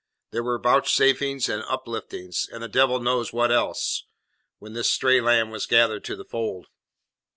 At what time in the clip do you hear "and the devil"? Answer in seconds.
2.51-2.99